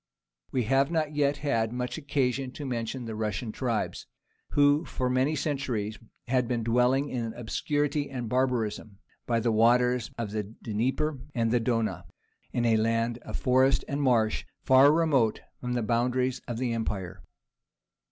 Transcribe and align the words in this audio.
We 0.51 0.63
have 0.63 0.89
not 0.89 1.13
yet 1.13 1.37
had 1.45 1.71
much 1.71 1.95
occasion 1.95 2.51
to 2.53 2.65
mention 2.65 3.05
the 3.05 3.13
Russian 3.13 3.51
tribes, 3.51 4.07
who 4.53 4.83
for 4.83 5.11
many 5.11 5.35
centuries 5.35 5.99
had 6.27 6.47
been 6.47 6.63
dwelling 6.63 7.09
in 7.09 7.35
obscurity 7.35 8.09
and 8.09 8.27
barbarism, 8.27 8.97
by 9.27 9.39
the 9.39 9.51
waters 9.51 10.09
of 10.17 10.31
the 10.31 10.41
Dnieper 10.63 11.19
and 11.35 11.51
the 11.51 11.61
Duna, 11.61 12.05
in 12.51 12.65
a 12.65 12.77
land 12.77 13.19
of 13.19 13.37
forest 13.37 13.85
and 13.87 14.01
marsh, 14.01 14.43
far 14.63 14.91
remote 14.91 15.41
from 15.59 15.73
the 15.73 15.83
boundaries 15.83 16.41
of 16.47 16.57
the 16.57 16.73
empire. 16.73 17.21